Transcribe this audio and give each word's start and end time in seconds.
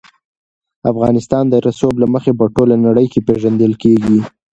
افغانستان 0.91 1.43
د 1.49 1.55
رسوب 1.67 1.93
له 2.03 2.07
مخې 2.13 2.31
په 2.39 2.45
ټوله 2.55 2.75
نړۍ 2.85 3.07
کې 3.13 3.25
پېژندل 3.27 3.73
کېږي. 3.83 4.19